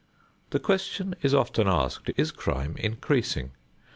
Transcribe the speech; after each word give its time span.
The 0.49 0.57
question 0.59 1.13
is 1.21 1.35
often 1.35 1.67
asked, 1.67 2.09
Is 2.17 2.31
crime 2.31 2.75
increasing? 2.77 3.51